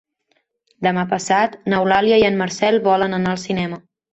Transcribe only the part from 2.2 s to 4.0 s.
i en Marcel volen anar al cinema.